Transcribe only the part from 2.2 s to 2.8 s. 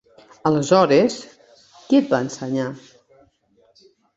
ensenyar?